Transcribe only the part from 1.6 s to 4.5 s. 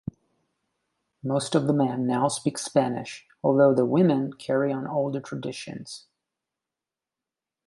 the men now speak Spanish, although the women